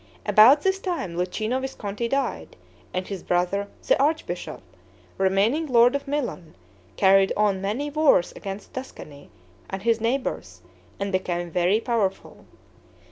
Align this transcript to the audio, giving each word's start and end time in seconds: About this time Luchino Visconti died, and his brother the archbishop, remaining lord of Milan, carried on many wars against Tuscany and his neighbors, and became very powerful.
About 0.25 0.63
this 0.63 0.79
time 0.79 1.15
Luchino 1.15 1.61
Visconti 1.61 2.07
died, 2.07 2.55
and 2.91 3.05
his 3.05 3.21
brother 3.21 3.67
the 3.87 4.01
archbishop, 4.01 4.59
remaining 5.19 5.67
lord 5.67 5.93
of 5.93 6.07
Milan, 6.07 6.55
carried 6.95 7.31
on 7.37 7.61
many 7.61 7.91
wars 7.91 8.31
against 8.35 8.73
Tuscany 8.73 9.29
and 9.69 9.83
his 9.83 10.01
neighbors, 10.01 10.61
and 10.99 11.11
became 11.11 11.51
very 11.51 11.79
powerful. 11.79 12.45